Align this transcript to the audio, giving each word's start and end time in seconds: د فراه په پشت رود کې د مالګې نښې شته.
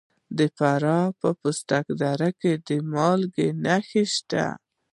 د 0.37 0.39
فراه 0.57 1.07
په 1.19 1.29
پشت 1.41 1.69
رود 1.99 2.21
کې 2.41 2.51
د 2.67 2.69
مالګې 2.93 3.47
نښې 3.63 4.03
شته. 4.15 4.45